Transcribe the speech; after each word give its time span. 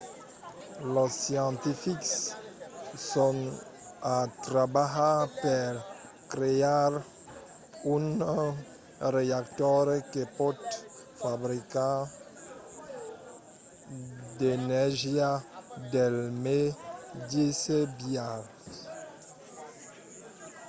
los 0.95 1.11
scientifics 1.23 2.11
son 3.11 3.35
a 4.15 4.17
trabalhar 4.45 5.19
per 5.43 5.69
crear 6.33 6.91
un 7.95 8.03
reactor 9.17 9.85
que 10.11 10.23
pòt 10.39 10.59
fabricar 11.21 11.97
d'energia 14.39 15.29
del 15.93 16.15
meteis 16.45 17.61
biais 17.97 18.57